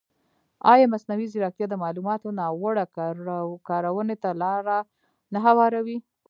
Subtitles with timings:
[0.71, 2.85] ایا مصنوعي ځیرکتیا د معلوماتو ناوړه
[3.69, 4.77] کارونې ته لاره
[5.33, 5.97] نه هواروي؟